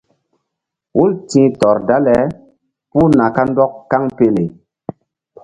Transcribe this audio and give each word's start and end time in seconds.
Hul 0.95 1.11
ti̧h 1.29 1.49
tɔr 1.59 1.77
dale 1.87 2.17
puh 2.91 3.07
na 3.17 3.25
kandɔk 3.35 3.71
kaŋpele. 3.91 4.45